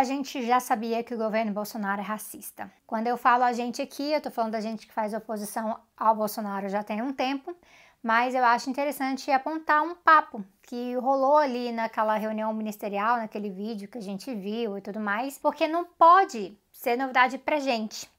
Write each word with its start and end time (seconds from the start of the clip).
a 0.00 0.02
gente 0.02 0.46
já 0.46 0.58
sabia 0.58 1.04
que 1.04 1.14
o 1.14 1.18
governo 1.18 1.52
Bolsonaro 1.52 2.00
é 2.00 2.04
racista. 2.04 2.72
Quando 2.86 3.06
eu 3.06 3.18
falo 3.18 3.44
a 3.44 3.52
gente 3.52 3.82
aqui, 3.82 4.12
eu 4.12 4.20
tô 4.22 4.30
falando 4.30 4.52
da 4.52 4.60
gente 4.60 4.86
que 4.86 4.94
faz 4.94 5.12
oposição 5.12 5.78
ao 5.94 6.16
Bolsonaro 6.16 6.70
já 6.70 6.82
tem 6.82 7.02
um 7.02 7.12
tempo, 7.12 7.54
mas 8.02 8.34
eu 8.34 8.42
acho 8.42 8.70
interessante 8.70 9.30
apontar 9.30 9.82
um 9.82 9.94
papo 9.94 10.42
que 10.62 10.94
rolou 10.94 11.36
ali 11.36 11.70
naquela 11.70 12.16
reunião 12.16 12.50
ministerial, 12.54 13.18
naquele 13.18 13.50
vídeo 13.50 13.90
que 13.90 13.98
a 13.98 14.00
gente 14.00 14.34
viu 14.34 14.78
e 14.78 14.80
tudo 14.80 14.98
mais, 14.98 15.36
porque 15.36 15.68
não 15.68 15.84
pode 15.84 16.58
ser 16.72 16.96
novidade 16.96 17.36
pra 17.36 17.58
gente, 17.58 18.10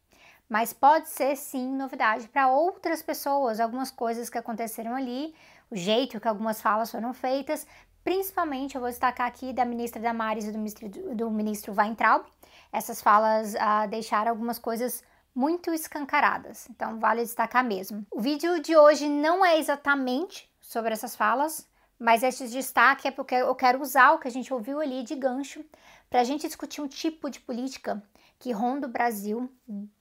mas 0.47 0.73
pode 0.73 1.09
ser 1.09 1.35
sim 1.35 1.67
novidade 1.75 2.27
para 2.27 2.47
outras 2.47 3.01
pessoas, 3.01 3.59
algumas 3.59 3.89
coisas 3.89 4.29
que 4.29 4.37
aconteceram 4.37 4.95
ali, 4.95 5.33
o 5.71 5.75
jeito 5.75 6.19
que 6.19 6.27
algumas 6.27 6.61
falas 6.61 6.91
foram 6.91 7.11
feitas, 7.11 7.65
principalmente 8.03 8.75
eu 8.75 8.81
vou 8.81 8.89
destacar 8.89 9.27
aqui 9.27 9.53
da 9.53 9.65
ministra 9.65 10.01
Damares 10.01 10.45
e 10.45 10.51
do 10.51 10.57
ministro, 10.57 10.89
do 10.89 11.29
ministro 11.29 11.73
Weintraub. 11.73 12.25
Essas 12.71 13.01
falas 13.01 13.55
ah, 13.55 13.85
deixaram 13.85 14.31
algumas 14.31 14.57
coisas 14.57 15.03
muito 15.33 15.73
escancaradas, 15.73 16.67
então 16.69 16.99
vale 16.99 17.21
destacar 17.21 17.63
mesmo. 17.63 18.05
O 18.11 18.19
vídeo 18.19 18.61
de 18.61 18.75
hoje 18.75 19.07
não 19.07 19.45
é 19.45 19.57
exatamente 19.57 20.49
sobre 20.61 20.93
essas 20.93 21.15
falas, 21.15 21.67
mas 21.97 22.23
esse 22.23 22.47
destaque 22.47 23.07
é 23.07 23.11
porque 23.11 23.35
eu 23.35 23.55
quero 23.55 23.81
usar 23.81 24.11
o 24.11 24.19
que 24.19 24.27
a 24.27 24.31
gente 24.31 24.53
ouviu 24.53 24.79
ali 24.79 25.03
de 25.03 25.15
gancho 25.15 25.63
para 26.09 26.21
a 26.21 26.23
gente 26.23 26.47
discutir 26.47 26.81
um 26.81 26.87
tipo 26.87 27.29
de 27.29 27.39
política 27.39 28.03
que 28.39 28.51
ronda 28.51 28.87
o 28.87 28.91
Brasil 28.91 29.49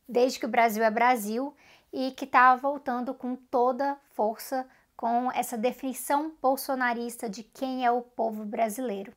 desde 0.08 0.38
que 0.38 0.46
o 0.46 0.48
Brasil 0.48 0.82
é 0.82 0.90
Brasil 0.90 1.54
e 1.92 2.10
que 2.12 2.24
está 2.24 2.56
voltando 2.56 3.12
com 3.14 3.36
toda 3.36 3.96
força 4.12 4.66
com 5.00 5.32
essa 5.32 5.56
definição 5.56 6.30
bolsonarista 6.42 7.26
de 7.26 7.42
quem 7.42 7.86
é 7.86 7.90
o 7.90 8.02
povo 8.02 8.44
brasileiro. 8.44 9.10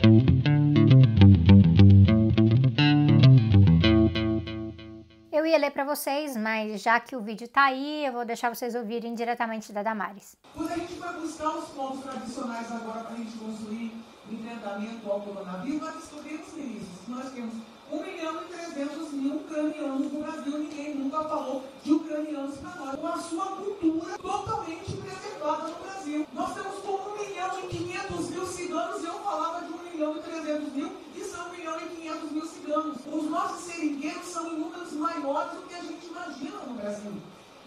Eu 5.29 5.45
ia 5.45 5.57
ler 5.57 5.71
para 5.71 5.83
vocês, 5.83 6.37
mas 6.37 6.81
já 6.81 7.01
que 7.01 7.17
o 7.17 7.21
vídeo 7.21 7.49
tá 7.49 7.65
aí, 7.65 8.05
eu 8.05 8.13
vou 8.13 8.23
deixar 8.23 8.47
vocês 8.47 8.75
ouvirem 8.75 9.13
diretamente 9.13 9.73
da 9.73 9.83
Damares. 9.83 10.37
Quando 10.53 10.71
a 10.71 10.77
gente 10.77 10.93
vai 10.93 11.19
buscar 11.19 11.49
os 11.49 11.67
pontos 11.71 12.01
tradicionais 12.01 12.71
agora 12.71 13.03
para 13.03 13.15
a 13.15 13.17
gente 13.17 13.37
construir 13.37 13.92
enfrentamento 14.73 15.11
ao 15.11 15.21
coronavírus, 15.21 15.81
nós 15.81 15.95
descobrimos, 15.95 16.53
ministros, 16.53 17.07
nós 17.07 17.31
temos 17.31 17.53
1 17.91 18.03
milhão 18.03 18.41
e 18.41 18.45
300 18.45 19.11
mil 19.11 19.35
ucranianos 19.35 20.11
no 20.11 20.19
Brasil. 20.19 20.57
Ninguém 20.57 20.95
nunca 20.95 21.23
falou 21.23 21.63
de 21.83 21.93
ucranianos 21.93 22.57
para 22.57 22.75
nós. 22.75 22.99
Com 22.99 23.07
a 23.07 23.17
sua 23.17 23.45
cultura 23.57 24.17
totalmente 24.17 24.91
preservada 24.93 25.67
no 25.67 25.83
Brasil. 25.83 26.27
Nós 26.33 26.53
temos 26.53 26.75
com 26.79 26.91
1 26.91 27.27
milhão 27.27 27.59
e 27.59 27.67
500 27.67 28.29
mil 28.29 28.45
ciganos 28.47 29.03
eu 29.03 29.13
falava 29.19 29.65
de 29.65 29.73
1 29.73 29.91
milhão 29.91 30.17
e 30.17 30.21
300 30.21 30.73
mil 30.73 30.91
e 31.15 31.23
são 31.23 31.47
1 31.49 31.51
milhão 31.51 31.79
e 31.79 31.95
500 31.95 32.31
mil 32.31 32.45
ciganos. 32.45 32.97
Os 33.11 33.29
nossos 33.29 33.63
seringueiros 33.65 34.25
são 34.25 34.47
em 34.53 34.59
números 34.59 34.93
maiores 34.93 35.51
do 35.51 35.67
que 35.67 35.75
a 35.75 35.81
gente 35.83 36.05
imagina 36.07 36.57
no 36.65 36.73
Brasil. 36.75 37.13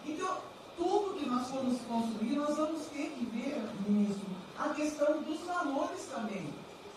Então, 0.05 0.39
tudo 0.77 1.19
que 1.19 1.29
nós 1.29 1.49
formos 1.49 1.81
construir, 1.83 2.37
nós 2.37 2.57
vamos 2.57 2.87
ter 2.87 3.11
que 3.11 3.25
ver, 3.27 3.62
ministro, 3.89 4.27
a 4.59 4.69
questão 4.71 5.23
dos 5.23 5.41
valores 5.41 6.05
também. 6.12 6.53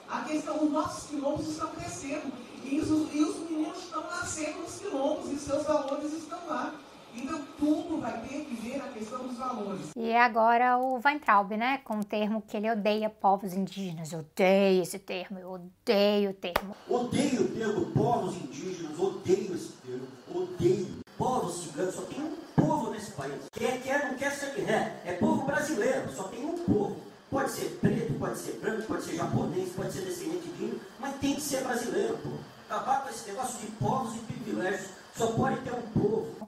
A 0.10 0.22
questão, 0.22 0.64
os 0.64 0.72
nossos 0.72 1.10
quilombos 1.10 1.48
estão 1.48 1.68
crescendo. 1.70 2.32
E 2.64 2.80
os, 2.80 2.90
e 3.14 3.24
os 3.24 3.50
meninos 3.50 3.78
estão 3.78 4.02
nascendo 4.04 4.60
nos 4.60 4.80
quilombos 4.80 5.32
e 5.32 5.40
seus 5.40 5.64
valores 5.64 6.14
estão 6.14 6.40
lá. 6.48 6.74
Então, 7.16 7.42
tudo 7.58 8.00
vai 8.00 8.20
ter 8.22 8.46
que 8.46 8.56
ver 8.56 8.78
a 8.78 8.88
questão 8.90 9.28
dos 9.28 9.38
valores. 9.38 9.88
E 9.96 10.14
agora 10.14 10.78
o 10.78 11.00
Weintraub, 11.04 11.52
né? 11.52 11.80
Com 11.80 12.00
o 12.00 12.04
termo 12.04 12.42
que 12.42 12.56
ele 12.56 12.70
odeia 12.70 13.10
povos 13.10 13.54
indígenas. 13.54 14.12
Eu 14.12 14.20
odeio 14.20 14.84
esse 14.84 15.00
termo, 15.00 15.40
eu 15.40 15.52
odeio 15.52 16.32
o 16.32 16.34
termo. 16.34 16.76
Odeio 16.88 17.42
o 17.42 17.48
termo 17.48 17.86
povos 17.92 18.36
indígenas, 18.36 19.00
odeio 19.00 19.56
esse 19.56 19.74
termo, 19.86 20.08
odeio. 20.34 21.00
Povos 21.18 21.64
ciganos, 21.64 21.96
só 21.96 22.02
tem 22.04 22.24
um 22.24 22.36
povo 22.56 22.92
nesse 22.92 23.12
país. 23.12 23.44
Quer, 23.52 23.82
quer, 23.82 24.10
não 24.10 24.18
quer 24.18 24.32
ser 24.32 24.48
é, 24.70 25.02
é 25.06 25.14
povo 25.14 25.46
brasileiro, 25.46 26.10
só 26.14 26.24
tem 26.24 26.46
um 26.46 26.58
povo. 26.60 27.10
Pode 27.30 27.52
ser 27.52 27.78
preto, 27.80 28.14
pode 28.18 28.38
ser 28.40 28.54
branco, 28.54 28.88
pode 28.88 29.04
ser 29.04 29.16
japonês, 29.16 29.70
pode 29.76 29.94
ser 29.94 30.02
descendente 30.02 30.48
de 30.48 30.64
índio, 30.64 30.82
mas 31.00 31.16
tem 31.18 31.36
que 31.36 31.42
ser 31.42 31.59
brasileiro, 31.70 32.18
pô. 32.18 32.30
Acabar 32.70 33.04
com 33.04 33.10
esse 33.10 33.30
negócio 33.30 33.60
de 33.60 33.72
povos 33.74 34.16
e 34.16 34.20
privilégios. 34.20 34.92
Só 35.16 35.32
pode 35.34 35.62
ter 35.62 35.74
um 35.74 35.82
povo. 35.92 36.48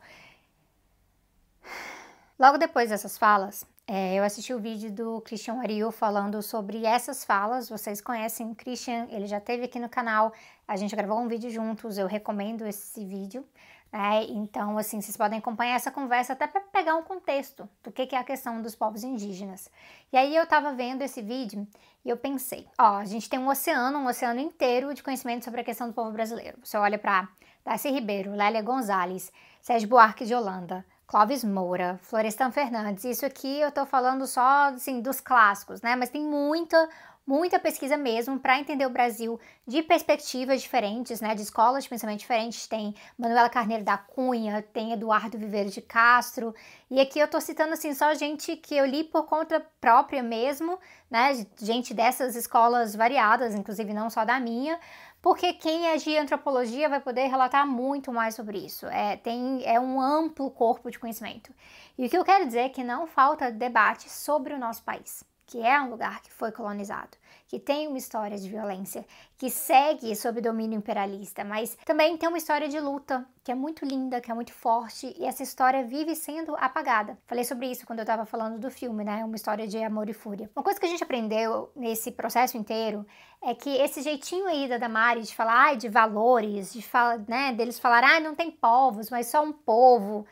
Logo 2.39 2.57
depois 2.57 2.89
dessas 2.89 3.17
falas, 3.17 3.65
é, 3.87 4.15
eu 4.15 4.23
assisti 4.23 4.53
o 4.53 4.59
vídeo 4.59 4.91
do 4.91 5.21
Christian 5.21 5.59
Ariel 5.59 5.91
falando 5.91 6.41
sobre 6.41 6.85
essas 6.85 7.23
falas. 7.23 7.69
Vocês 7.69 8.01
conhecem 8.01 8.51
o 8.51 8.55
Christian, 8.55 9.07
ele 9.11 9.27
já 9.27 9.37
esteve 9.37 9.65
aqui 9.65 9.79
no 9.79 9.89
canal, 9.89 10.33
a 10.67 10.75
gente 10.75 10.95
gravou 10.95 11.19
um 11.19 11.27
vídeo 11.27 11.51
juntos, 11.51 11.97
eu 11.97 12.07
recomendo 12.07 12.65
esse 12.65 13.05
vídeo. 13.05 13.45
Né? 13.91 14.25
Então, 14.29 14.77
assim, 14.77 15.01
vocês 15.01 15.17
podem 15.17 15.39
acompanhar 15.39 15.75
essa 15.75 15.91
conversa 15.91 16.33
até 16.33 16.47
para 16.47 16.61
pegar 16.61 16.95
um 16.95 17.03
contexto 17.03 17.67
do 17.83 17.91
que, 17.91 18.07
que 18.07 18.15
é 18.15 18.19
a 18.19 18.23
questão 18.23 18.61
dos 18.61 18.75
povos 18.75 19.03
indígenas. 19.03 19.69
E 20.13 20.17
aí 20.17 20.35
eu 20.35 20.47
tava 20.47 20.73
vendo 20.73 21.01
esse 21.01 21.21
vídeo 21.21 21.67
e 22.05 22.09
eu 22.09 22.17
pensei, 22.17 22.67
ó, 22.79 22.97
a 22.97 23.05
gente 23.05 23.29
tem 23.29 23.39
um 23.39 23.49
oceano, 23.49 23.99
um 23.99 24.07
oceano 24.07 24.39
inteiro 24.39 24.93
de 24.93 25.03
conhecimento 25.03 25.43
sobre 25.43 25.61
a 25.61 25.63
questão 25.63 25.87
do 25.87 25.93
povo 25.93 26.11
brasileiro. 26.11 26.57
Você 26.63 26.77
olha 26.77 26.97
para 26.97 27.27
Darcy 27.65 27.89
Ribeiro, 27.89 28.31
Lélia 28.31 28.61
Gonzalez, 28.61 29.31
Sérgio 29.61 29.89
Buarque 29.89 30.25
de 30.25 30.33
Holanda, 30.33 30.85
Clóvis 31.05 31.43
Moura, 31.43 31.99
Florestan 32.01 32.51
Fernandes. 32.51 33.03
Isso 33.03 33.25
aqui 33.25 33.59
eu 33.59 33.71
tô 33.71 33.85
falando 33.85 34.25
só 34.25 34.69
assim 34.69 35.01
dos 35.01 35.19
clássicos, 35.19 35.81
né? 35.81 35.93
Mas 35.95 36.09
tem 36.09 36.23
muita 36.23 36.89
muita 37.25 37.59
pesquisa 37.59 37.95
mesmo 37.95 38.39
para 38.39 38.59
entender 38.59 38.85
o 38.85 38.89
Brasil 38.89 39.39
de 39.65 39.83
perspectivas 39.83 40.61
diferentes, 40.61 41.21
né, 41.21 41.35
de 41.35 41.41
escolas 41.41 41.83
de 41.83 41.89
pensamento 41.89 42.19
diferentes. 42.19 42.67
Tem 42.67 42.95
Manuela 43.17 43.49
Carneiro 43.49 43.83
da 43.83 43.97
Cunha, 43.97 44.61
tem 44.73 44.91
Eduardo 44.91 45.37
Viveiro 45.37 45.69
de 45.69 45.81
Castro, 45.81 46.53
e 46.89 46.99
aqui 46.99 47.19
eu 47.19 47.27
tô 47.27 47.39
citando 47.39 47.73
assim 47.73 47.93
só 47.93 48.13
gente 48.13 48.55
que 48.55 48.75
eu 48.75 48.85
li 48.85 49.03
por 49.03 49.25
conta 49.25 49.65
própria 49.79 50.21
mesmo, 50.21 50.79
né, 51.09 51.45
gente 51.59 51.93
dessas 51.93 52.35
escolas 52.35 52.95
variadas, 52.95 53.55
inclusive 53.55 53.93
não 53.93 54.09
só 54.09 54.25
da 54.25 54.39
minha, 54.39 54.79
porque 55.21 55.53
quem 55.53 55.87
é 55.87 55.97
de 55.97 56.17
antropologia 56.17 56.89
vai 56.89 56.99
poder 56.99 57.27
relatar 57.27 57.67
muito 57.67 58.11
mais 58.11 58.33
sobre 58.33 58.57
isso. 58.57 58.87
É, 58.87 59.17
tem, 59.17 59.61
é 59.63 59.79
um 59.79 60.01
amplo 60.01 60.49
corpo 60.49 60.89
de 60.89 60.97
conhecimento. 60.97 61.53
E 61.97 62.05
o 62.05 62.09
que 62.09 62.17
eu 62.17 62.25
quero 62.25 62.47
dizer 62.47 62.61
é 62.61 62.69
que 62.69 62.83
não 62.83 63.05
falta 63.05 63.51
debate 63.51 64.09
sobre 64.09 64.53
o 64.53 64.57
nosso 64.57 64.83
país, 64.83 65.23
que 65.51 65.61
é 65.61 65.81
um 65.81 65.89
lugar 65.89 66.21
que 66.21 66.31
foi 66.31 66.49
colonizado, 66.49 67.17
que 67.45 67.59
tem 67.59 67.85
uma 67.85 67.97
história 67.97 68.37
de 68.37 68.49
violência, 68.49 69.05
que 69.37 69.49
segue 69.49 70.15
sob 70.15 70.39
domínio 70.39 70.77
imperialista, 70.77 71.43
mas 71.43 71.77
também 71.85 72.15
tem 72.15 72.29
uma 72.29 72.37
história 72.37 72.69
de 72.69 72.79
luta 72.79 73.27
que 73.43 73.51
é 73.51 73.55
muito 73.55 73.83
linda, 73.83 74.21
que 74.21 74.31
é 74.31 74.33
muito 74.33 74.53
forte 74.53 75.13
e 75.19 75.25
essa 75.25 75.43
história 75.43 75.83
vive 75.83 76.15
sendo 76.15 76.55
apagada. 76.55 77.17
Falei 77.27 77.43
sobre 77.43 77.69
isso 77.69 77.85
quando 77.85 77.99
eu 77.99 78.03
estava 78.03 78.25
falando 78.25 78.59
do 78.59 78.71
filme, 78.71 79.03
né? 79.03 79.25
Uma 79.25 79.35
história 79.35 79.67
de 79.67 79.77
amor 79.83 80.07
e 80.07 80.13
fúria. 80.13 80.49
Uma 80.55 80.63
coisa 80.63 80.79
que 80.79 80.85
a 80.85 80.89
gente 80.89 81.03
aprendeu 81.03 81.69
nesse 81.75 82.13
processo 82.13 82.55
inteiro 82.55 83.05
é 83.43 83.53
que 83.53 83.71
esse 83.71 84.01
jeitinho 84.01 84.47
aí 84.47 84.69
da 84.69 84.77
Damari 84.77 85.23
de 85.23 85.35
falar 85.35 85.65
ai, 85.65 85.75
de 85.75 85.89
valores, 85.89 86.71
de 86.71 86.81
falar, 86.81 87.19
né, 87.27 87.51
deles 87.51 87.77
falar, 87.77 88.05
ah, 88.05 88.19
não 88.21 88.35
tem 88.35 88.49
povos, 88.49 89.09
mas 89.09 89.27
só 89.27 89.43
um 89.43 89.51
povo. 89.51 90.25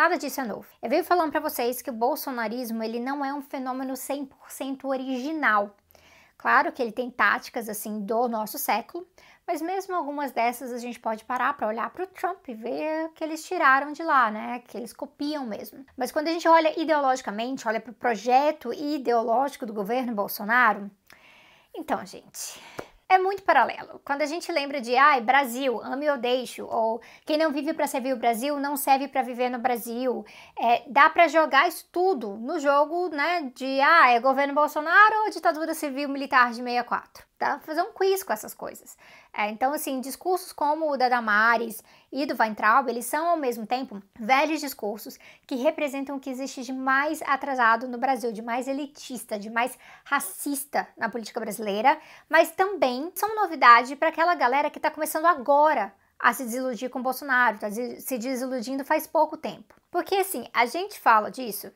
Nada 0.00 0.16
disso 0.16 0.40
é 0.40 0.44
novo. 0.44 0.64
Eu 0.80 0.88
venho 0.88 1.04
falando 1.04 1.30
para 1.30 1.42
vocês 1.42 1.82
que 1.82 1.90
o 1.90 1.92
bolsonarismo 1.92 2.82
ele 2.82 2.98
não 2.98 3.22
é 3.22 3.34
um 3.34 3.42
fenômeno 3.42 3.92
100% 3.92 4.86
original. 4.86 5.76
Claro 6.38 6.72
que 6.72 6.80
ele 6.80 6.90
tem 6.90 7.10
táticas 7.10 7.68
assim 7.68 8.00
do 8.00 8.26
nosso 8.26 8.56
século, 8.58 9.06
mas 9.46 9.60
mesmo 9.60 9.94
algumas 9.94 10.32
dessas 10.32 10.72
a 10.72 10.78
gente 10.78 10.98
pode 10.98 11.22
parar 11.26 11.54
para 11.54 11.68
olhar 11.68 11.90
para 11.90 12.04
o 12.04 12.06
Trump 12.06 12.48
e 12.48 12.54
ver 12.54 13.10
que 13.10 13.22
eles 13.22 13.44
tiraram 13.44 13.92
de 13.92 14.02
lá, 14.02 14.30
né? 14.30 14.60
Que 14.60 14.78
eles 14.78 14.94
copiam 14.94 15.44
mesmo. 15.44 15.84
Mas 15.94 16.10
quando 16.10 16.28
a 16.28 16.32
gente 16.32 16.48
olha 16.48 16.80
ideologicamente, 16.80 17.68
olha 17.68 17.78
para 17.78 17.90
o 17.90 17.94
projeto 17.94 18.72
ideológico 18.72 19.66
do 19.66 19.74
governo 19.74 20.14
Bolsonaro, 20.14 20.90
então, 21.74 22.04
gente, 22.06 22.58
é 23.10 23.18
muito 23.18 23.42
paralelo. 23.42 24.00
Quando 24.04 24.22
a 24.22 24.26
gente 24.26 24.52
lembra 24.52 24.80
de, 24.80 24.96
ai, 24.96 25.20
Brasil, 25.20 25.80
ame 25.82 26.08
ou 26.08 26.16
deixo, 26.16 26.64
ou 26.64 27.02
quem 27.26 27.36
não 27.36 27.50
vive 27.50 27.74
para 27.74 27.88
servir 27.88 28.12
o 28.12 28.16
Brasil 28.16 28.56
não 28.60 28.76
serve 28.76 29.08
para 29.08 29.20
viver 29.20 29.50
no 29.50 29.58
Brasil, 29.58 30.24
é, 30.56 30.84
dá 30.86 31.10
para 31.10 31.26
jogar 31.26 31.66
isso 31.66 31.88
tudo 31.90 32.36
no 32.36 32.60
jogo, 32.60 33.08
né, 33.08 33.50
de, 33.52 33.80
ah, 33.80 34.10
é 34.12 34.20
governo 34.20 34.54
Bolsonaro 34.54 35.24
ou 35.24 35.30
ditadura 35.30 35.74
civil 35.74 36.08
militar 36.08 36.50
de 36.50 36.62
64. 36.62 37.24
Dá 37.36 37.56
pra 37.56 37.66
fazer 37.66 37.82
um 37.82 37.92
quiz 37.92 38.22
com 38.22 38.32
essas 38.32 38.54
coisas. 38.54 38.96
É, 39.32 39.48
então, 39.48 39.72
assim, 39.72 40.00
discursos 40.00 40.52
como 40.52 40.90
o 40.90 40.96
da 40.96 41.08
Damares 41.08 41.82
e 42.12 42.26
do 42.26 42.36
Weintraub, 42.38 42.88
eles 42.88 43.06
são 43.06 43.28
ao 43.28 43.36
mesmo 43.36 43.64
tempo 43.64 44.02
velhos 44.18 44.60
discursos 44.60 45.18
que 45.46 45.54
representam 45.54 46.16
o 46.16 46.20
que 46.20 46.30
existe 46.30 46.62
de 46.62 46.72
mais 46.72 47.22
atrasado 47.22 47.86
no 47.86 47.96
Brasil, 47.96 48.32
de 48.32 48.42
mais 48.42 48.66
elitista, 48.66 49.38
de 49.38 49.48
mais 49.48 49.78
racista 50.04 50.86
na 50.96 51.08
política 51.08 51.38
brasileira, 51.38 51.98
mas 52.28 52.50
também 52.50 53.12
são 53.14 53.36
novidade 53.36 53.94
para 53.94 54.08
aquela 54.08 54.34
galera 54.34 54.70
que 54.70 54.78
está 54.78 54.90
começando 54.90 55.26
agora 55.26 55.94
a 56.18 56.32
se 56.32 56.44
desiludir 56.44 56.90
com 56.90 57.00
Bolsonaro, 57.00 57.54
está 57.54 57.70
se 57.70 58.18
desiludindo 58.18 58.84
faz 58.84 59.06
pouco 59.06 59.36
tempo. 59.36 59.74
Porque 59.90 60.16
assim, 60.16 60.46
a 60.52 60.66
gente 60.66 60.98
fala 60.98 61.30
disso 61.30 61.72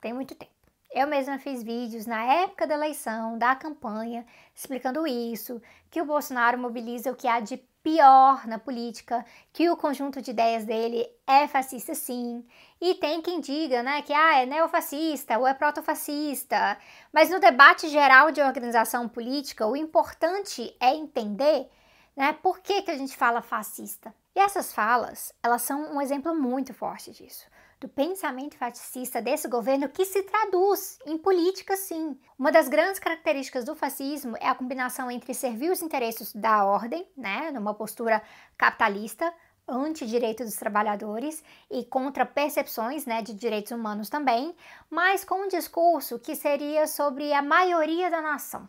tem 0.00 0.12
muito 0.12 0.34
tempo. 0.34 0.55
Eu 0.96 1.06
mesma 1.06 1.38
fiz 1.38 1.62
vídeos 1.62 2.06
na 2.06 2.24
época 2.24 2.66
da 2.66 2.74
eleição, 2.74 3.36
da 3.36 3.54
campanha, 3.54 4.24
explicando 4.54 5.06
isso, 5.06 5.60
que 5.90 6.00
o 6.00 6.06
Bolsonaro 6.06 6.56
mobiliza 6.56 7.12
o 7.12 7.14
que 7.14 7.28
há 7.28 7.38
de 7.38 7.58
pior 7.82 8.46
na 8.46 8.58
política, 8.58 9.22
que 9.52 9.68
o 9.68 9.76
conjunto 9.76 10.22
de 10.22 10.30
ideias 10.30 10.64
dele 10.64 11.06
é 11.26 11.46
fascista 11.46 11.94
sim, 11.94 12.42
e 12.80 12.94
tem 12.94 13.20
quem 13.20 13.40
diga, 13.40 13.82
né, 13.82 14.00
que 14.00 14.14
ah, 14.14 14.38
é 14.38 14.46
neofascista 14.46 15.38
ou 15.38 15.46
é 15.46 15.52
protofascista, 15.52 16.78
mas 17.12 17.28
no 17.28 17.40
debate 17.40 17.88
geral 17.88 18.30
de 18.30 18.40
organização 18.40 19.06
política, 19.06 19.66
o 19.66 19.76
importante 19.76 20.74
é 20.80 20.94
entender, 20.94 21.68
né, 22.16 22.32
por 22.42 22.60
que 22.60 22.80
que 22.80 22.90
a 22.90 22.96
gente 22.96 23.14
fala 23.14 23.42
fascista. 23.42 24.14
E 24.34 24.40
essas 24.40 24.72
falas, 24.72 25.34
elas 25.42 25.60
são 25.60 25.94
um 25.94 26.00
exemplo 26.00 26.34
muito 26.34 26.72
forte 26.72 27.10
disso 27.10 27.44
do 27.80 27.88
pensamento 27.88 28.56
fascista 28.56 29.20
desse 29.20 29.48
governo 29.48 29.88
que 29.88 30.04
se 30.04 30.22
traduz 30.22 30.98
em 31.04 31.18
política, 31.18 31.76
sim. 31.76 32.18
Uma 32.38 32.50
das 32.50 32.68
grandes 32.68 32.98
características 32.98 33.64
do 33.64 33.74
fascismo 33.74 34.36
é 34.38 34.48
a 34.48 34.54
combinação 34.54 35.10
entre 35.10 35.34
servir 35.34 35.70
os 35.70 35.82
interesses 35.82 36.32
da 36.34 36.64
ordem, 36.64 37.06
né, 37.16 37.50
numa 37.50 37.74
postura 37.74 38.22
capitalista, 38.56 39.32
anti-direito 39.68 40.44
dos 40.44 40.54
trabalhadores 40.54 41.42
e 41.70 41.84
contra 41.84 42.24
percepções 42.24 43.04
né, 43.04 43.20
de 43.20 43.34
direitos 43.34 43.72
humanos 43.72 44.08
também, 44.08 44.54
mas 44.88 45.24
com 45.24 45.42
um 45.42 45.48
discurso 45.48 46.18
que 46.18 46.36
seria 46.36 46.86
sobre 46.86 47.32
a 47.32 47.42
maioria 47.42 48.10
da 48.10 48.22
nação, 48.22 48.68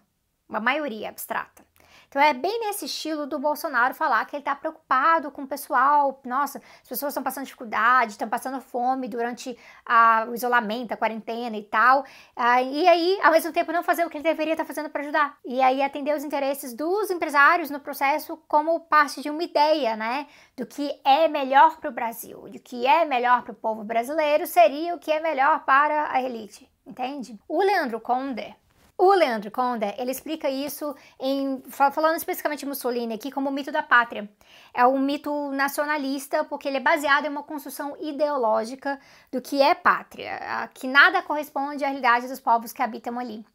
uma 0.49 0.59
maioria 0.59 1.09
abstrata. 1.09 1.66
Então 2.09 2.21
é 2.21 2.33
bem 2.33 2.59
nesse 2.61 2.85
estilo 2.85 3.27
do 3.27 3.37
Bolsonaro 3.37 3.93
falar 3.93 4.23
que 4.25 4.35
ele 4.35 4.41
está 4.41 4.55
preocupado 4.55 5.29
com 5.29 5.43
o 5.43 5.47
pessoal. 5.47 6.21
Nossa, 6.25 6.59
as 6.81 6.87
pessoas 6.87 7.11
estão 7.11 7.21
passando 7.21 7.45
dificuldade, 7.45 8.11
estão 8.11 8.29
passando 8.29 8.61
fome 8.61 9.07
durante 9.09 9.57
a, 9.85 10.25
o 10.29 10.33
isolamento, 10.33 10.93
a 10.93 10.97
quarentena 10.97 11.57
e 11.57 11.63
tal. 11.63 12.05
Ah, 12.35 12.61
e 12.61 12.87
aí, 12.87 13.19
ao 13.21 13.31
mesmo 13.31 13.51
tempo, 13.51 13.71
não 13.71 13.83
fazer 13.83 14.05
o 14.05 14.09
que 14.09 14.17
ele 14.17 14.23
deveria 14.23 14.53
estar 14.53 14.63
tá 14.63 14.67
fazendo 14.67 14.89
para 14.89 15.01
ajudar. 15.01 15.37
E 15.45 15.61
aí 15.61 15.81
atender 15.81 16.15
os 16.15 16.23
interesses 16.23 16.73
dos 16.73 17.11
empresários 17.11 17.69
no 17.69 17.79
processo 17.79 18.37
como 18.47 18.79
parte 18.79 19.21
de 19.21 19.29
uma 19.29 19.43
ideia, 19.43 19.95
né? 19.97 20.27
Do 20.55 20.65
que 20.65 20.99
é 21.03 21.27
melhor 21.27 21.77
para 21.77 21.89
o 21.89 21.93
Brasil, 21.93 22.47
do 22.49 22.59
que 22.59 22.87
é 22.87 23.03
melhor 23.03 23.43
para 23.43 23.51
o 23.51 23.55
povo 23.55 23.83
brasileiro 23.83 24.47
seria 24.47 24.95
o 24.95 24.99
que 24.99 25.11
é 25.11 25.19
melhor 25.19 25.65
para 25.65 26.11
a 26.11 26.21
elite. 26.21 26.69
Entende? 26.85 27.37
O 27.47 27.61
Leandro 27.61 27.99
Conde, 27.99 28.55
o 28.97 29.13
Leandro 29.13 29.51
Conde, 29.51 29.93
ele 29.97 30.09
explica 30.09 30.49
isso 30.49 30.95
em 31.19 31.61
falando 31.69 32.17
especificamente 32.17 32.61
de 32.61 32.65
Mussolini 32.65 33.13
aqui 33.13 33.29
como 33.29 33.49
o 33.49 33.51
mito 33.51 33.71
da 33.71 33.83
pátria. 33.83 34.27
É 34.73 34.85
um 34.87 34.97
mito 34.97 35.51
nacionalista 35.51 36.43
porque 36.43 36.67
ele 36.67 36.77
é 36.77 36.81
baseado 36.81 37.25
em 37.25 37.29
uma 37.29 37.43
construção 37.43 37.95
ideológica 37.99 38.99
do 39.31 39.39
que 39.39 39.61
é 39.61 39.75
pátria, 39.75 40.39
que 40.73 40.87
nada 40.87 41.21
corresponde 41.21 41.83
à 41.83 41.87
realidade 41.87 42.27
dos 42.27 42.39
povos 42.39 42.73
que 42.73 42.81
habitam 42.81 43.19
ali. 43.19 43.45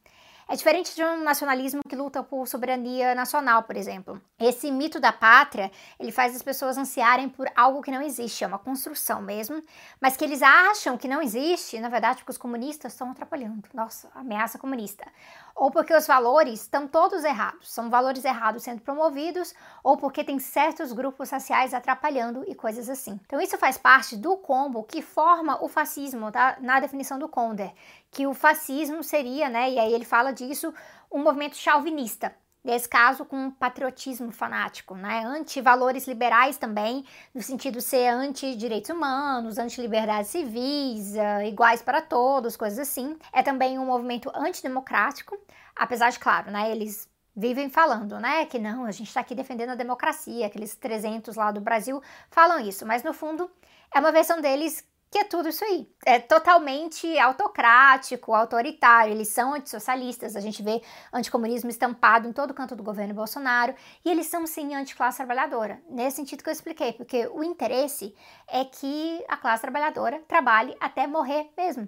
É 0.49 0.57
diferente 0.57 0.95
de 0.95 1.03
um 1.05 1.23
nacionalismo 1.23 1.81
que 1.89 1.97
luta 1.97 2.23
por 2.23 2.47
soberania 2.47 3.15
nacional, 3.15 3.63
por 3.63 3.77
exemplo. 3.77 4.21
Esse 4.39 4.71
mito 4.71 4.99
da 4.99 5.13
pátria, 5.13 5.71
ele 5.99 6.11
faz 6.11 6.35
as 6.35 6.43
pessoas 6.43 6.77
ansiarem 6.77 7.29
por 7.29 7.49
algo 7.55 7.81
que 7.81 7.91
não 7.91 8.03
existe, 8.03 8.45
é 8.45 8.47
uma 8.47 8.59
construção 8.59 9.23
mesmo, 9.23 9.63
mas 10.01 10.17
que 10.17 10.25
eles 10.25 10.43
acham 10.43 10.99
que 10.99 11.09
não 11.09 11.23
existe, 11.23 11.79
na 11.79 11.89
verdade, 11.89 12.19
porque 12.19 12.33
os 12.33 12.39
comunistas 12.39 12.93
estão 12.93 13.11
atrapalhando. 13.11 13.69
Nossa, 13.73 14.11
ameaça 14.15 14.59
comunista. 14.59 15.07
Ou 15.55 15.71
porque 15.71 15.95
os 15.95 16.07
valores 16.07 16.63
estão 16.63 16.89
todos 16.89 17.25
errados, 17.25 17.73
são 17.73 17.89
valores 17.91 18.25
errados 18.25 18.63
sendo 18.63 18.81
promovidos, 18.81 19.55
ou 19.85 19.97
porque 19.97 20.25
tem 20.25 20.39
certos 20.39 20.93
grupos 20.93 21.31
raciais 21.31 21.75
atrapalhando 21.75 22.43
e 22.49 22.55
coisas 22.55 22.89
assim. 22.89 23.21
Então 23.27 23.41
isso 23.41 23.57
faz 23.59 23.79
parte 23.79 24.17
do 24.17 24.37
combo 24.37 24.83
que 24.83 25.03
forma 25.03 25.63
o 25.63 25.69
fascismo, 25.69 26.33
tá? 26.33 26.57
Na 26.61 26.81
definição 26.81 27.19
do 27.19 27.29
Konder, 27.29 27.73
que 28.11 28.27
o 28.27 28.35
fascismo 28.35 29.03
seria, 29.03 29.49
né, 29.49 29.71
e 29.71 29.79
aí 29.79 29.93
ele 29.93 30.05
fala 30.05 30.32
disso, 30.33 30.73
um 31.11 31.23
movimento 31.23 31.57
chauvinista. 31.57 32.35
Nesse 32.65 32.89
caso, 32.89 33.25
com 33.25 33.37
um 33.37 33.51
patriotismo 33.51 34.31
fanático, 34.31 34.95
né? 34.95 35.25
Anti-valores 35.27 36.07
liberais 36.07 36.57
também, 36.57 37.05
no 37.35 37.43
sentido 37.43 37.79
de 37.79 37.83
ser 37.83 38.07
anti-direitos 38.07 38.89
humanos, 38.91 39.59
anti-liberdades 39.59 40.31
civis, 40.31 41.15
uh, 41.17 41.43
iguais 41.45 41.83
para 41.83 42.01
todos, 42.01 42.57
coisas 42.57 42.79
assim. 42.79 43.19
É 43.33 43.43
também 43.43 43.81
um 43.81 43.87
movimento 43.87 44.31
antidemocrático, 44.33 45.37
apesar 45.75 46.11
de, 46.11 46.21
claro, 46.21 46.53
né? 46.53 46.71
Eles 46.71 47.11
vivem 47.35 47.69
falando, 47.69 48.21
né? 48.21 48.47
Que 48.47 48.61
não, 48.61 48.85
a 48.85 48.93
gente 48.93 49.09
está 49.09 49.21
aqui 49.21 49.35
defendendo 49.35 49.71
a 49.71 49.75
democracia, 49.75 50.47
aqueles 50.47 50.77
300 50.77 51.35
lá 51.35 51.51
do 51.51 51.61
Brasil 51.61 52.01
falam 52.31 52.61
isso, 52.61 52.87
mas 52.87 53.03
no 53.03 53.13
fundo 53.13 53.51
é 53.93 53.99
uma 53.99 54.13
versão 54.13 54.41
deles 54.41 54.87
que 55.13 55.19
é 55.19 55.25
tudo 55.25 55.51
isso 55.51 55.63
aí. 55.63 55.87
É 56.07 56.19
totalmente 56.19 57.19
autocrático, 57.19 58.33
autoritário. 58.33 59.13
Eles 59.13 59.29
são 59.29 59.53
antissocialistas. 59.53 60.35
A 60.35 60.41
gente 60.41 60.63
vê 60.63 60.81
anticomunismo 61.13 61.69
estampado 61.69 62.27
em 62.27 62.33
todo 62.33 62.55
canto 62.55 62.75
do 62.75 62.83
governo 62.83 63.13
Bolsonaro. 63.13 63.75
E 64.03 64.11
eles 64.11 64.27
são, 64.27 64.47
sim, 64.47 64.75
anticlasse 64.75 65.19
trabalhadora. 65.19 65.83
Nesse 65.91 66.17
sentido 66.17 66.43
que 66.43 66.49
eu 66.49 66.53
expliquei, 66.53 66.95
porque 66.95 67.27
o 67.27 67.45
interesse 67.45 68.17
é 68.49 68.65
que 68.65 69.23
a 69.29 69.37
classe 69.37 69.61
trabalhadora 69.61 70.19
trabalhe 70.27 70.75
até 70.81 71.07
morrer 71.07 71.51
mesmo. 71.55 71.87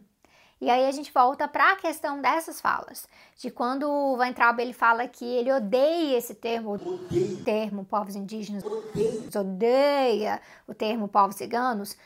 E 0.61 0.71
aí 0.71 0.87
a 0.87 0.93
gente 0.93 1.13
volta 1.13 1.47
para 1.49 1.73
a 1.73 1.77
questão 1.77 2.21
dessas 2.23 2.61
falas, 2.61 3.07
de 3.37 3.51
quando 3.51 3.89
o 3.89 4.17
Weintraub 4.17 4.59
ele 4.61 4.73
fala 4.73 5.07
que 5.09 5.25
ele 5.25 5.53
odeia 5.53 6.17
esse 6.17 6.35
termo, 6.35 6.75
Odeio. 6.75 7.35
o 7.35 7.45
termo 7.45 7.85
povos 7.85 8.15
indígenas, 8.15 8.65
Odeio. 8.65 9.31
odeia 9.37 10.41
o 10.67 10.73
termo 10.73 11.09
povos 11.09 11.37
ciganos, 11.37 11.97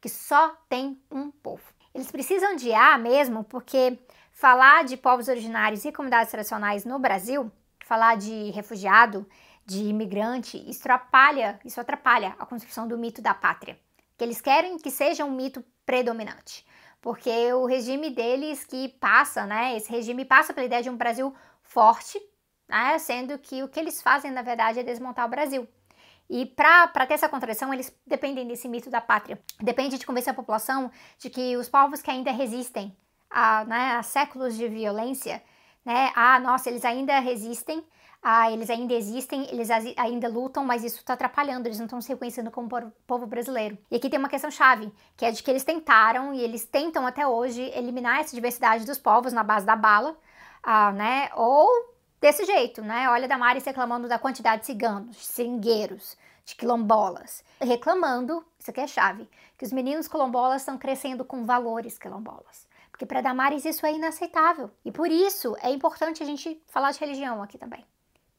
que 0.00 0.08
só 0.08 0.56
tem 0.68 1.00
um 1.10 1.30
povo. 1.30 1.62
Eles 1.94 2.10
precisam 2.10 2.54
de 2.54 2.72
A 2.72 2.96
mesmo, 2.96 3.42
porque 3.44 3.98
falar 4.32 4.84
de 4.84 4.96
povos 4.96 5.26
originários 5.28 5.84
e 5.84 5.92
comunidades 5.92 6.30
tradicionais 6.30 6.84
no 6.84 6.98
Brasil, 6.98 7.50
falar 7.84 8.16
de 8.16 8.50
refugiado, 8.50 9.26
de 9.66 9.82
imigrante, 9.84 10.56
isso 10.70 10.80
atrapalha, 10.80 11.58
isso 11.64 11.80
atrapalha 11.80 12.36
a 12.38 12.46
construção 12.46 12.86
do 12.86 12.96
mito 12.96 13.20
da 13.20 13.34
pátria. 13.34 13.78
Que 14.18 14.24
eles 14.24 14.42
querem 14.42 14.76
que 14.76 14.90
seja 14.90 15.24
um 15.24 15.30
mito 15.30 15.64
predominante 15.86 16.66
porque 17.00 17.52
o 17.52 17.64
regime 17.64 18.10
deles 18.10 18.64
que 18.64 18.88
passa, 19.00 19.46
né, 19.46 19.76
esse 19.76 19.90
regime 19.90 20.24
passa 20.24 20.52
pela 20.52 20.66
ideia 20.66 20.82
de 20.82 20.90
um 20.90 20.96
Brasil 20.96 21.34
forte, 21.62 22.20
né, 22.68 22.98
sendo 22.98 23.38
que 23.38 23.62
o 23.62 23.68
que 23.68 23.78
eles 23.78 24.02
fazem, 24.02 24.30
na 24.30 24.42
verdade, 24.42 24.80
é 24.80 24.82
desmontar 24.82 25.26
o 25.26 25.30
Brasil. 25.30 25.66
E 26.28 26.44
para 26.44 27.06
ter 27.06 27.14
essa 27.14 27.28
contradição, 27.28 27.72
eles 27.72 27.94
dependem 28.06 28.46
desse 28.46 28.68
mito 28.68 28.90
da 28.90 29.00
pátria. 29.00 29.40
Depende 29.60 29.96
de 29.96 30.04
convencer 30.04 30.32
a 30.32 30.36
população 30.36 30.90
de 31.18 31.30
que 31.30 31.56
os 31.56 31.68
povos 31.68 32.02
que 32.02 32.10
ainda 32.10 32.30
resistem 32.30 32.94
a, 33.30 33.64
né, 33.64 33.92
a 33.92 34.02
séculos 34.02 34.54
de 34.56 34.68
violência, 34.68 35.42
né, 35.88 36.12
ah, 36.14 36.38
nossa, 36.38 36.68
eles 36.68 36.84
ainda 36.84 37.18
resistem, 37.18 37.82
ah, 38.22 38.52
eles 38.52 38.68
ainda 38.68 38.92
existem, 38.92 39.48
eles 39.50 39.70
ainda 39.70 40.28
lutam, 40.28 40.62
mas 40.62 40.84
isso 40.84 40.98
está 40.98 41.14
atrapalhando, 41.14 41.66
eles 41.66 41.78
não 41.78 41.86
estão 41.86 41.98
se 41.98 42.10
reconhecendo 42.10 42.50
como 42.50 42.68
povo 43.06 43.26
brasileiro. 43.26 43.78
E 43.90 43.96
aqui 43.96 44.10
tem 44.10 44.18
uma 44.18 44.28
questão 44.28 44.50
chave, 44.50 44.92
que 45.16 45.24
é 45.24 45.30
de 45.30 45.42
que 45.42 45.50
eles 45.50 45.64
tentaram 45.64 46.34
e 46.34 46.42
eles 46.42 46.66
tentam 46.66 47.06
até 47.06 47.26
hoje 47.26 47.62
eliminar 47.74 48.20
essa 48.20 48.34
diversidade 48.34 48.84
dos 48.84 48.98
povos 48.98 49.32
na 49.32 49.42
base 49.42 49.64
da 49.64 49.74
bala, 49.74 50.14
ah, 50.62 50.92
né? 50.92 51.30
Ou 51.34 51.66
desse 52.20 52.44
jeito, 52.44 52.82
né? 52.82 53.08
Olha 53.08 53.26
Damares 53.26 53.64
reclamando 53.64 54.06
da 54.06 54.18
quantidade 54.18 54.60
de 54.60 54.66
ciganos, 54.66 55.16
seringueiros, 55.24 56.18
de 56.44 56.54
quilombolas, 56.54 57.42
reclamando, 57.58 58.44
isso 58.58 58.70
aqui 58.70 58.80
é 58.82 58.86
chave, 58.86 59.26
que 59.56 59.64
os 59.64 59.72
meninos 59.72 60.06
quilombolas 60.06 60.60
estão 60.60 60.76
crescendo 60.76 61.24
com 61.24 61.46
valores 61.46 61.98
quilombolas. 61.98 62.67
Porque 62.98 63.06
para 63.06 63.20
Damares 63.20 63.64
isso 63.64 63.86
é 63.86 63.92
inaceitável. 63.92 64.72
E 64.84 64.90
por 64.90 65.08
isso 65.08 65.56
é 65.62 65.70
importante 65.70 66.20
a 66.20 66.26
gente 66.26 66.60
falar 66.66 66.90
de 66.90 66.98
religião 66.98 67.40
aqui 67.40 67.56
também 67.56 67.86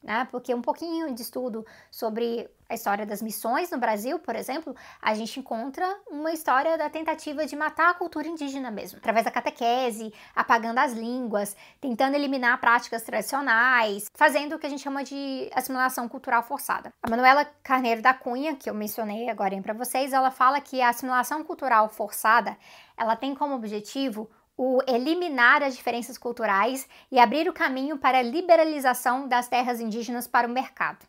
né? 0.02 0.28
Porque 0.32 0.54
um 0.54 0.62
pouquinho 0.62 1.14
de 1.14 1.22
estudo 1.22 1.66
sobre 1.92 2.50
a 2.70 2.74
história 2.74 3.06
das 3.06 3.22
missões 3.22 3.72
no 3.72 3.80
Brasil, 3.80 4.20
por 4.20 4.36
exemplo, 4.36 4.76
a 5.02 5.14
gente 5.14 5.40
encontra 5.40 5.86
uma 6.10 6.32
história 6.32 6.78
da 6.78 6.90
tentativa 6.90 7.46
de 7.46 7.56
matar 7.56 7.90
a 7.90 7.94
cultura 7.96 8.28
indígena 8.28 8.70
mesmo, 8.70 9.00
através 9.00 9.26
da 9.26 9.32
catequese, 9.32 10.14
apagando 10.36 10.78
as 10.78 10.94
línguas, 10.94 11.56
tentando 11.82 12.16
eliminar 12.16 12.60
práticas 12.60 13.02
tradicionais, 13.02 14.06
fazendo 14.14 14.56
o 14.56 14.60
que 14.60 14.68
a 14.68 14.70
gente 14.70 14.84
chama 14.84 15.04
de 15.04 15.50
assimilação 15.54 16.08
cultural 16.08 16.44
forçada. 16.44 16.94
A 17.02 17.10
Manuela 17.10 17.44
Carneiro 17.64 18.02
da 18.02 18.14
Cunha, 18.14 18.56
que 18.56 18.70
eu 18.70 18.74
mencionei 18.74 19.30
agora 19.30 19.60
para 19.62 19.74
vocês, 19.74 20.14
ela 20.14 20.30
fala 20.30 20.62
que 20.62 20.80
a 20.80 20.90
assimilação 20.90 21.44
cultural 21.44 21.90
forçada, 21.90 22.56
ela 22.96 23.16
tem 23.16 23.34
como 23.34 23.56
objetivo 23.56 24.30
o 24.62 24.82
eliminar 24.86 25.64
as 25.64 25.74
diferenças 25.74 26.18
culturais 26.18 26.86
e 27.10 27.18
abrir 27.18 27.48
o 27.48 27.54
caminho 27.54 27.98
para 27.98 28.18
a 28.18 28.22
liberalização 28.22 29.26
das 29.26 29.48
terras 29.48 29.80
indígenas 29.80 30.28
para 30.28 30.46
o 30.46 30.52
mercado. 30.52 31.08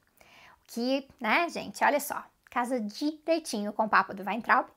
Que, 0.69 1.09
né, 1.21 1.49
gente, 1.49 1.83
olha 1.83 1.99
só, 1.99 2.23
casa 2.49 2.81
direitinho 2.81 3.73
com 3.73 3.87
o 3.87 3.89
papo 3.89 4.15
do 4.15 4.23
Weintraub, 4.23 4.69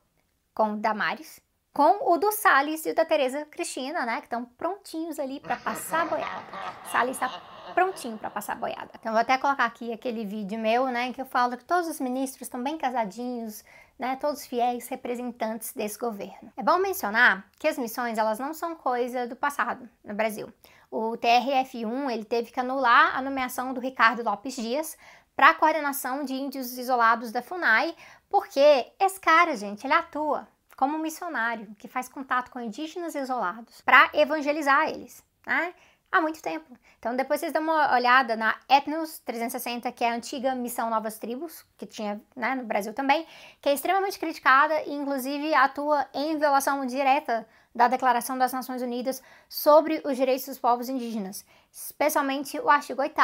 com 0.52 0.72
o 0.72 0.76
Damares, 0.76 1.38
com 1.74 2.08
o 2.12 2.16
do 2.16 2.30
Salles 2.30 2.86
e 2.86 2.92
o 2.92 2.94
da 2.94 3.04
Tereza 3.04 3.44
Cristina, 3.46 4.06
né, 4.06 4.18
que 4.18 4.26
estão 4.26 4.44
prontinhos 4.44 5.18
ali 5.18 5.40
para 5.40 5.56
passar 5.56 6.02
a 6.02 6.04
boiada. 6.04 6.44
Salles 6.92 7.16
está 7.16 7.28
prontinho 7.74 8.16
para 8.16 8.30
passar 8.30 8.52
a 8.52 8.56
boiada. 8.56 8.90
Então 8.94 9.10
vou 9.10 9.20
até 9.20 9.36
colocar 9.36 9.64
aqui 9.64 9.92
aquele 9.92 10.24
vídeo 10.24 10.56
meu, 10.56 10.86
né, 10.86 11.12
que 11.12 11.20
eu 11.20 11.26
falo 11.26 11.56
que 11.56 11.64
todos 11.64 11.88
os 11.88 11.98
ministros 11.98 12.42
estão 12.42 12.62
bem 12.62 12.78
casadinhos, 12.78 13.64
né, 13.98 14.16
todos 14.20 14.46
fiéis 14.46 14.86
representantes 14.86 15.72
desse 15.72 15.98
governo. 15.98 16.52
É 16.56 16.62
bom 16.62 16.78
mencionar 16.78 17.44
que 17.58 17.66
as 17.66 17.76
missões 17.76 18.18
elas 18.18 18.38
não 18.38 18.54
são 18.54 18.76
coisa 18.76 19.26
do 19.26 19.34
passado 19.34 19.88
no 20.04 20.14
Brasil. 20.14 20.52
O 20.88 21.18
TRF1 21.18 22.08
ele 22.12 22.24
teve 22.24 22.52
que 22.52 22.60
anular 22.60 23.16
a 23.16 23.20
nomeação 23.20 23.74
do 23.74 23.80
Ricardo 23.80 24.22
Lopes 24.22 24.54
Dias 24.54 24.96
para 25.34 25.50
a 25.50 25.54
coordenação 25.54 26.24
de 26.24 26.34
índios 26.34 26.78
isolados 26.78 27.32
da 27.32 27.42
FUNAI, 27.42 27.96
porque 28.30 28.92
esse 29.00 29.18
cara, 29.18 29.56
gente, 29.56 29.84
ele 29.84 29.94
atua 29.94 30.46
como 30.76 30.98
missionário 30.98 31.74
que 31.78 31.88
faz 31.88 32.08
contato 32.08 32.50
com 32.50 32.60
indígenas 32.60 33.14
isolados 33.14 33.80
para 33.80 34.10
evangelizar 34.14 34.88
eles, 34.88 35.24
né? 35.46 35.74
Há 36.14 36.20
muito 36.20 36.40
tempo. 36.40 36.78
Então, 37.00 37.16
depois 37.16 37.40
vocês 37.40 37.52
dão 37.52 37.60
uma 37.60 37.92
olhada 37.92 38.36
na 38.36 38.54
Etnos 38.68 39.18
360, 39.18 39.90
que 39.90 40.04
é 40.04 40.10
a 40.10 40.14
antiga 40.14 40.54
Missão 40.54 40.88
Novas 40.88 41.18
Tribos, 41.18 41.66
que 41.76 41.86
tinha 41.86 42.20
né, 42.36 42.54
no 42.54 42.62
Brasil 42.62 42.94
também, 42.94 43.26
que 43.60 43.68
é 43.68 43.74
extremamente 43.74 44.16
criticada 44.16 44.80
e, 44.84 44.92
inclusive, 44.92 45.52
atua 45.54 46.06
em 46.14 46.38
violação 46.38 46.86
direta 46.86 47.44
da 47.74 47.88
Declaração 47.88 48.38
das 48.38 48.52
Nações 48.52 48.80
Unidas 48.80 49.20
sobre 49.48 50.00
os 50.04 50.16
direitos 50.16 50.46
dos 50.46 50.56
povos 50.56 50.88
indígenas, 50.88 51.44
especialmente 51.72 52.60
o 52.60 52.70
artigo 52.70 53.02
8 53.02 53.20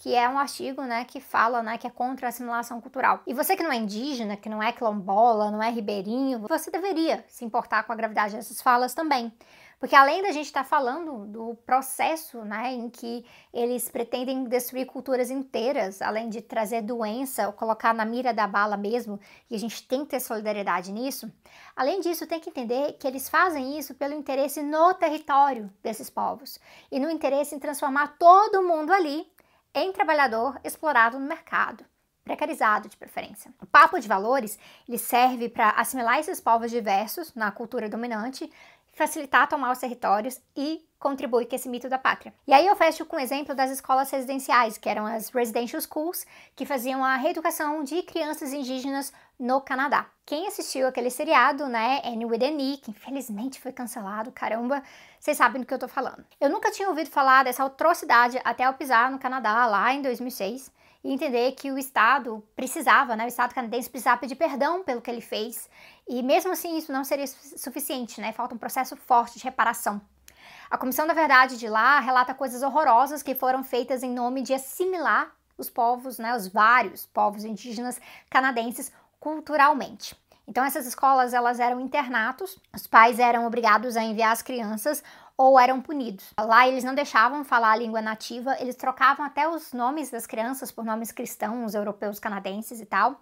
que 0.00 0.14
é 0.14 0.26
um 0.26 0.38
artigo, 0.38 0.80
né, 0.82 1.04
que 1.04 1.20
fala, 1.20 1.62
né, 1.62 1.76
que 1.76 1.86
é 1.86 1.90
contra 1.90 2.26
a 2.26 2.30
assimilação 2.30 2.80
cultural. 2.80 3.20
E 3.26 3.34
você 3.34 3.54
que 3.54 3.62
não 3.62 3.70
é 3.70 3.76
indígena, 3.76 4.34
que 4.34 4.48
não 4.48 4.62
é 4.62 4.72
quilombola, 4.72 5.50
não 5.50 5.62
é 5.62 5.68
ribeirinho, 5.68 6.38
você 6.48 6.70
deveria 6.70 7.22
se 7.28 7.44
importar 7.44 7.82
com 7.82 7.92
a 7.92 7.94
gravidade 7.94 8.34
dessas 8.34 8.62
falas 8.62 8.94
também. 8.94 9.30
Porque 9.78 9.94
além 9.94 10.22
da 10.22 10.32
gente 10.32 10.46
estar 10.46 10.62
tá 10.62 10.68
falando 10.68 11.26
do 11.26 11.54
processo 11.66 12.42
né, 12.46 12.72
em 12.72 12.88
que 12.88 13.26
eles 13.52 13.90
pretendem 13.90 14.44
destruir 14.44 14.86
culturas 14.86 15.30
inteiras, 15.30 16.00
além 16.00 16.30
de 16.30 16.40
trazer 16.40 16.80
doença 16.80 17.46
ou 17.48 17.52
colocar 17.52 17.92
na 17.92 18.06
mira 18.06 18.32
da 18.32 18.46
bala 18.46 18.78
mesmo, 18.78 19.20
e 19.50 19.54
a 19.54 19.58
gente 19.58 19.86
tem 19.86 20.00
que 20.00 20.12
ter 20.12 20.20
solidariedade 20.20 20.92
nisso, 20.92 21.30
além 21.76 22.00
disso, 22.00 22.26
tem 22.26 22.40
que 22.40 22.48
entender 22.48 22.94
que 22.94 23.06
eles 23.06 23.28
fazem 23.28 23.78
isso 23.78 23.94
pelo 23.94 24.14
interesse 24.14 24.62
no 24.62 24.94
território 24.94 25.70
desses 25.82 26.08
povos 26.08 26.58
e 26.90 26.98
no 26.98 27.10
interesse 27.10 27.54
em 27.54 27.58
transformar 27.58 28.16
todo 28.18 28.62
mundo 28.62 28.94
ali 28.94 29.30
em 29.74 29.92
trabalhador 29.92 30.58
explorado 30.64 31.18
no 31.18 31.26
mercado 31.26 31.84
precarizado 32.24 32.88
de 32.88 32.96
preferência. 32.96 33.52
O 33.60 33.66
papo 33.66 33.98
de 33.98 34.06
valores 34.06 34.58
ele 34.88 34.98
serve 34.98 35.48
para 35.48 35.70
assimilar 35.70 36.18
esses 36.18 36.40
povos 36.40 36.70
diversos 36.70 37.34
na 37.34 37.50
cultura 37.50 37.88
dominante 37.88 38.50
facilitar 39.00 39.48
tomar 39.48 39.72
os 39.72 39.78
territórios 39.78 40.38
e 40.54 40.86
contribui 40.98 41.46
com 41.46 41.56
esse 41.56 41.70
mito 41.70 41.88
da 41.88 41.96
pátria. 41.96 42.34
E 42.46 42.52
aí 42.52 42.66
eu 42.66 42.76
fecho 42.76 43.06
com 43.06 43.16
o 43.16 43.18
exemplo 43.18 43.54
das 43.54 43.70
escolas 43.70 44.10
residenciais, 44.10 44.76
que 44.76 44.90
eram 44.90 45.06
as 45.06 45.30
residential 45.30 45.80
schools, 45.80 46.26
que 46.54 46.66
faziam 46.66 47.02
a 47.02 47.16
reeducação 47.16 47.82
de 47.82 48.02
crianças 48.02 48.52
indígenas 48.52 49.10
no 49.38 49.58
Canadá. 49.62 50.04
Quem 50.26 50.46
assistiu 50.46 50.86
aquele 50.86 51.08
seriado, 51.08 51.66
né, 51.66 52.02
Annie 52.04 52.26
with 52.26 52.44
an 52.44 52.60
e, 52.60 52.76
que 52.76 52.90
infelizmente 52.90 53.58
foi 53.58 53.72
cancelado, 53.72 54.30
caramba, 54.32 54.82
vocês 55.18 55.38
sabem 55.38 55.62
do 55.62 55.66
que 55.66 55.72
eu 55.72 55.78
tô 55.78 55.88
falando. 55.88 56.22
Eu 56.38 56.50
nunca 56.50 56.70
tinha 56.70 56.90
ouvido 56.90 57.08
falar 57.08 57.42
dessa 57.42 57.64
atrocidade 57.64 58.38
até 58.44 58.66
eu 58.66 58.74
pisar 58.74 59.10
no 59.10 59.18
Canadá 59.18 59.64
lá 59.64 59.94
em 59.94 60.02
2006 60.02 60.70
e 61.02 61.12
entender 61.12 61.52
que 61.52 61.70
o 61.70 61.78
Estado 61.78 62.42
precisava, 62.54 63.16
né, 63.16 63.24
o 63.24 63.28
Estado 63.28 63.54
canadense 63.54 63.88
precisava 63.88 64.20
pedir 64.20 64.36
perdão 64.36 64.82
pelo 64.82 65.00
que 65.00 65.10
ele 65.10 65.20
fez, 65.20 65.68
e 66.08 66.22
mesmo 66.22 66.52
assim 66.52 66.76
isso 66.76 66.92
não 66.92 67.04
seria 67.04 67.26
suficiente, 67.26 68.20
né, 68.20 68.32
falta 68.32 68.54
um 68.54 68.58
processo 68.58 68.96
forte 68.96 69.38
de 69.38 69.44
reparação. 69.44 70.00
A 70.70 70.78
Comissão 70.78 71.06
da 71.06 71.14
Verdade 71.14 71.58
de 71.58 71.68
lá 71.68 71.98
relata 72.00 72.34
coisas 72.34 72.62
horrorosas 72.62 73.22
que 73.22 73.34
foram 73.34 73.64
feitas 73.64 74.02
em 74.02 74.12
nome 74.12 74.42
de 74.42 74.54
assimilar 74.54 75.34
os 75.58 75.68
povos, 75.68 76.18
né, 76.18 76.34
os 76.36 76.48
vários 76.48 77.06
povos 77.06 77.44
indígenas 77.44 78.00
canadenses 78.28 78.92
culturalmente. 79.18 80.16
Então 80.46 80.64
essas 80.64 80.86
escolas 80.86 81.32
elas 81.32 81.60
eram 81.60 81.80
internatos, 81.80 82.58
os 82.74 82.86
pais 82.86 83.18
eram 83.18 83.46
obrigados 83.46 83.96
a 83.96 84.02
enviar 84.02 84.32
as 84.32 84.42
crianças 84.42 85.02
ou 85.40 85.58
eram 85.58 85.80
punidos. 85.80 86.34
Lá 86.38 86.68
eles 86.68 86.84
não 86.84 86.94
deixavam 86.94 87.42
falar 87.42 87.70
a 87.72 87.76
língua 87.76 88.02
nativa, 88.02 88.54
eles 88.60 88.76
trocavam 88.76 89.24
até 89.24 89.48
os 89.48 89.72
nomes 89.72 90.10
das 90.10 90.26
crianças 90.26 90.70
por 90.70 90.84
nomes 90.84 91.10
cristãos, 91.10 91.74
europeus, 91.74 92.18
canadenses 92.18 92.78
e 92.78 92.84
tal. 92.84 93.18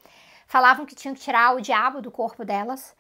Falavam 0.48 0.84
que 0.84 0.96
tinham 0.96 1.14
que 1.14 1.20
tirar 1.20 1.54
o 1.54 1.60
diabo 1.60 2.02
do 2.02 2.10
corpo 2.10 2.44
delas. 2.44 2.92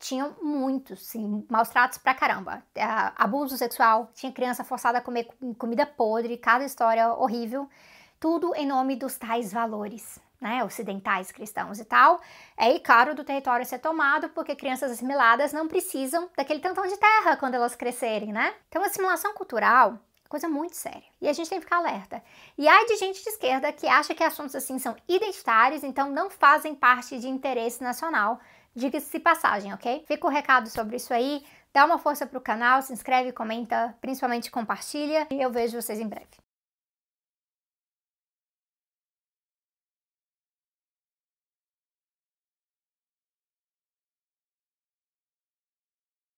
Tinham 0.00 0.34
muitos, 0.42 1.06
sim, 1.06 1.46
maus 1.48 1.68
tratos 1.68 1.98
pra 1.98 2.14
caramba. 2.14 2.64
Uh, 2.76 3.12
abuso 3.14 3.56
sexual, 3.56 4.10
tinha 4.12 4.32
criança 4.32 4.64
forçada 4.64 4.98
a 4.98 5.00
comer 5.00 5.28
comida 5.56 5.86
podre, 5.86 6.36
cada 6.36 6.64
história 6.64 7.12
horrível. 7.12 7.70
Tudo 8.18 8.56
em 8.56 8.66
nome 8.66 8.96
dos 8.96 9.16
tais 9.16 9.52
valores 9.52 10.20
né, 10.40 10.62
ocidentais 10.64 11.32
cristãos 11.32 11.78
e 11.78 11.84
tal, 11.84 12.20
é 12.56 12.78
caro 12.78 13.14
do 13.14 13.24
território 13.24 13.64
ser 13.64 13.78
tomado 13.78 14.28
porque 14.30 14.54
crianças 14.54 14.90
assimiladas 14.90 15.52
não 15.52 15.66
precisam 15.66 16.28
daquele 16.36 16.60
tantão 16.60 16.86
de 16.86 16.96
terra 16.96 17.36
quando 17.36 17.54
elas 17.54 17.74
crescerem, 17.74 18.32
né? 18.32 18.54
Então, 18.68 18.82
assimilação 18.82 19.32
cultural 19.34 19.98
é 20.24 20.28
coisa 20.28 20.48
muito 20.48 20.76
séria. 20.76 21.04
E 21.20 21.28
a 21.28 21.32
gente 21.32 21.48
tem 21.48 21.58
que 21.58 21.64
ficar 21.64 21.78
alerta. 21.78 22.22
E 22.58 22.68
há 22.68 22.84
de 22.84 22.96
gente 22.96 23.22
de 23.22 23.28
esquerda 23.28 23.72
que 23.72 23.86
acha 23.86 24.14
que 24.14 24.22
assuntos 24.22 24.54
assim 24.54 24.78
são 24.78 24.96
identitários, 25.08 25.82
então 25.82 26.10
não 26.10 26.28
fazem 26.28 26.74
parte 26.74 27.18
de 27.18 27.28
interesse 27.28 27.82
nacional. 27.82 28.38
Diga-se 28.74 29.20
passagem, 29.20 29.72
ok? 29.72 30.04
Fica 30.06 30.26
o 30.26 30.30
recado 30.30 30.68
sobre 30.68 30.96
isso 30.96 31.14
aí. 31.14 31.44
Dá 31.72 31.84
uma 31.84 31.98
força 31.98 32.26
pro 32.26 32.40
canal, 32.40 32.82
se 32.82 32.92
inscreve, 32.92 33.32
comenta, 33.32 33.96
principalmente 34.00 34.50
compartilha. 34.50 35.26
E 35.30 35.40
eu 35.40 35.50
vejo 35.50 35.80
vocês 35.80 36.00
em 36.00 36.08
breve. 36.08 36.43